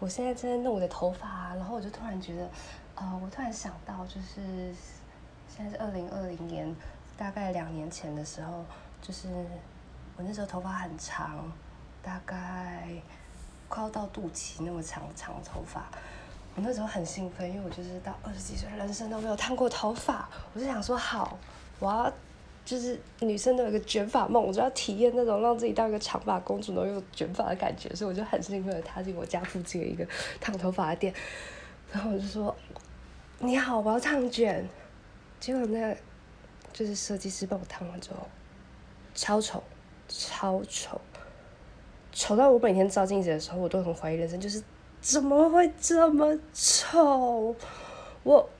[0.00, 2.50] 我现在正在弄我的头发，然后我就突然觉得，
[2.94, 4.74] 呃，我突然想到，就是
[5.46, 6.74] 现在是二零二零年，
[7.18, 8.64] 大概两年前的时候，
[9.02, 9.28] 就是
[10.16, 11.52] 我那时候头发很长，
[12.02, 12.88] 大概
[13.68, 15.84] 快要到肚脐那么长长头发。
[16.56, 21.38] 我那时候很兴奋，因为我就是到二十几岁，人生都没有烫过头发，我就想说好，
[21.78, 22.12] 我要
[22.70, 30.06] 就是女生都有个卷发梦，我就要体验那种让自己当一个长发公主，然后有卷发的感觉，所以我就很兴奋的踏进我家附近的一个
[30.40, 31.12] 烫头发的店，
[31.90, 32.54] 然后我就说
[33.40, 34.64] 你好，我要烫卷，
[35.40, 35.92] 结果那
[36.72, 38.28] 就是设计师帮我烫完之后，
[39.16, 39.60] 超丑，
[40.06, 41.00] 超丑，
[42.12, 44.62] 丑到我每天照镜子的时候，我都很怀疑人生，就是。
[45.02, 47.56] 怎么会这么丑？
[48.22, 48.50] 我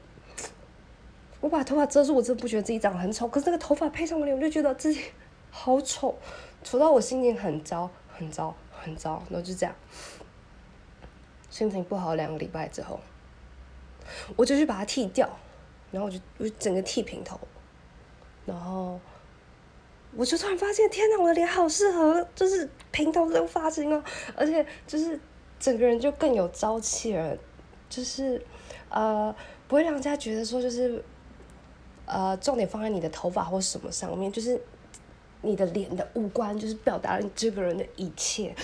[1.40, 3.26] 我把头发遮住，我真的不觉得自己长得很丑。
[3.28, 5.00] 可是那个头发配上我脸，我就觉得自己
[5.50, 6.14] 好丑，
[6.62, 9.22] 丑到我心情很糟，很糟，很糟。
[9.30, 9.74] 然后就这样，
[11.48, 13.00] 心情不好两个礼拜之后，
[14.36, 15.28] 我就去把它剃掉，
[15.90, 17.40] 然后我就我就整个剃平头，
[18.46, 19.00] 然后
[20.14, 24.02] 我就突然发现，天哪，我的脸好适合就是平头这个发型哦，
[24.36, 25.18] 而且就是。
[25.60, 27.36] 整个人就更有朝气了，
[27.90, 28.42] 就是，
[28.88, 29.36] 呃，
[29.68, 31.04] 不会让人家觉得说就是，
[32.06, 34.60] 呃，重点放在你的头发或什么上面，就是
[35.42, 38.54] 你的脸的五官，就是表达了你这个人的一切。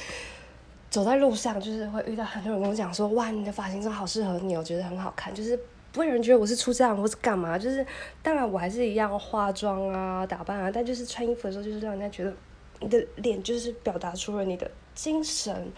[0.88, 5.58] 走在路上，就是会遇到很多人跟我讲说：“哇，你的发型真的好适合你，我觉得很好看。”就是
[5.92, 7.84] 不会有人觉得我是出样或是干嘛，就是
[8.22, 12.32] 当然我还是一样化妆啊、打扮啊，但就是穿衣服的时候，就是让人家觉得
[12.80, 15.70] 你的脸就是表达出了你的精神。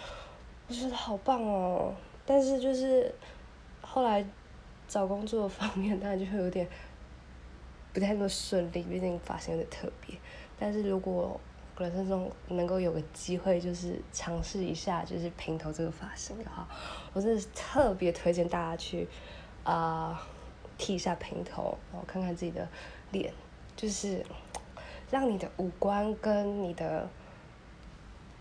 [0.69, 1.93] 我觉得好棒哦，
[2.25, 3.13] 但是就是
[3.81, 4.25] 后来
[4.87, 6.69] 找工作方面，当然就会有点
[7.99, 10.17] 不太那么顺利，毕竟发型有点特别。
[10.59, 11.41] 但是如果
[11.77, 16.69] 人生中能够有个机会，就是尝试一下，就是平头这个发型的话，
[17.13, 19.09] 我真的是特别推荐大家去
[19.65, 20.25] 啊
[20.77, 22.69] 剃一下平头，然后看看自己的
[23.11, 23.33] 脸，
[23.75, 24.25] 就是
[25.11, 27.09] 让你的五官跟你的。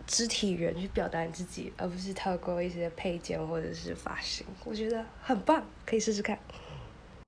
[0.09, 6.40] 肢体语言去表达你自己，而不是透过一些配件或者是发型，我觉得很棒，可以试试看。